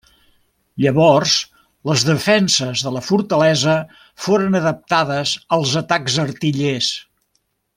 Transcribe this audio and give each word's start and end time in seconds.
Llavors 0.83 1.33
les 1.89 2.05
defenses 2.07 2.81
de 2.87 2.93
la 2.95 3.03
fortalesa 3.09 3.75
foren 4.25 4.61
adaptades 4.61 5.35
als 5.59 5.77
atacs 5.83 6.17
artillers. 6.29 6.91